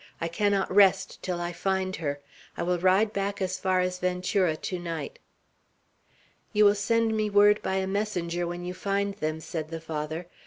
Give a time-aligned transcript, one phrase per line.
[0.19, 2.21] "I cannot rest till I find her.
[2.57, 5.19] I will ride back as far as Ventura to night."
[6.53, 10.25] "You will send me word by a messenger, when you find them," said the Father.